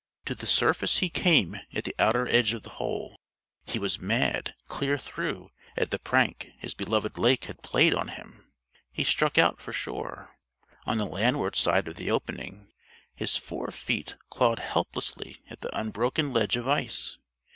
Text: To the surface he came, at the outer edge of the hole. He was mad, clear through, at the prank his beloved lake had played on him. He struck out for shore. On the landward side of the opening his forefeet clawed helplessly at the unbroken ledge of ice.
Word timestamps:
To 0.25 0.33
the 0.33 0.47
surface 0.47 0.97
he 0.97 1.11
came, 1.11 1.57
at 1.75 1.83
the 1.83 1.93
outer 1.99 2.27
edge 2.29 2.53
of 2.53 2.63
the 2.63 2.71
hole. 2.81 3.15
He 3.67 3.77
was 3.77 3.99
mad, 3.99 4.55
clear 4.67 4.97
through, 4.97 5.51
at 5.77 5.91
the 5.91 5.99
prank 5.99 6.49
his 6.57 6.73
beloved 6.73 7.19
lake 7.19 7.43
had 7.45 7.61
played 7.61 7.93
on 7.93 8.07
him. 8.07 8.51
He 8.91 9.03
struck 9.03 9.37
out 9.37 9.61
for 9.61 9.71
shore. 9.71 10.35
On 10.87 10.97
the 10.97 11.05
landward 11.05 11.55
side 11.55 11.87
of 11.87 11.97
the 11.97 12.09
opening 12.09 12.73
his 13.13 13.37
forefeet 13.37 14.15
clawed 14.31 14.57
helplessly 14.57 15.43
at 15.51 15.61
the 15.61 15.79
unbroken 15.79 16.33
ledge 16.33 16.57
of 16.57 16.67
ice. 16.67 17.19